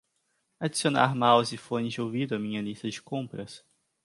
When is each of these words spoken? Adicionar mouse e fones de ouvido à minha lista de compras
Adicionar 0.59 1.15
mouse 1.15 1.53
e 1.53 1.59
fones 1.59 1.93
de 1.93 2.01
ouvido 2.01 2.33
à 2.33 2.39
minha 2.39 2.59
lista 2.59 2.89
de 2.89 2.99
compras 2.99 3.63